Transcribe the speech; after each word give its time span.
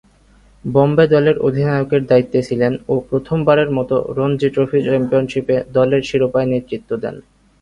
বোম্বে 0.65 1.05
দলের 1.13 1.37
অধিনায়কের 1.47 2.01
দায়িত্বে 2.09 2.39
ছিলেন 2.47 2.73
ও 2.87 3.03
প্রথমবারের 3.09 3.69
মতো 3.77 3.95
রঞ্জী 4.17 4.49
ট্রফি 4.53 4.79
চ্যাম্পিয়নশীপে 4.85 5.55
দলের 5.77 6.01
শিরোপায় 6.09 6.47
নেতৃত্ব 6.51 6.91
দেন। 7.03 7.15